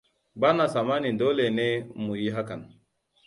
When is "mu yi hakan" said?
2.03-2.61